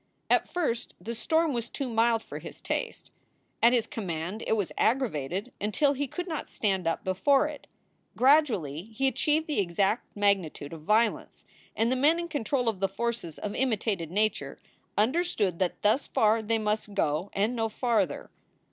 At 0.31 0.49
first 0.49 0.95
the 0.99 1.13
storm 1.13 1.53
was 1.53 1.69
too 1.69 1.87
mild 1.87 2.23
for 2.23 2.39
his 2.39 2.59
taste. 2.59 3.11
At 3.61 3.71
his 3.71 3.85
command 3.85 4.43
it 4.47 4.53
was 4.53 4.71
aggravated 4.75 5.51
until 5.61 5.93
he 5.93 6.07
could 6.07 6.27
not 6.27 6.49
stand 6.49 6.87
up 6.87 7.03
before 7.03 7.47
it. 7.47 7.67
Gradually 8.17 8.81
he 8.81 9.05
achieved 9.07 9.45
the 9.45 9.59
exact 9.59 10.07
magnitude 10.17 10.73
of 10.73 10.81
violence, 10.81 11.45
and 11.75 11.91
the 11.91 11.95
men 11.95 12.17
in 12.17 12.29
control 12.29 12.67
of 12.67 12.79
the 12.79 12.89
forces 12.89 13.37
of 13.37 13.53
imitated 13.53 14.09
nature 14.09 14.57
understood 14.97 15.59
that 15.59 15.83
thus 15.83 16.07
far 16.07 16.41
they 16.41 16.57
must 16.57 16.95
go 16.95 17.29
and 17.33 17.55
no 17.55 17.69
farther. 17.69 18.31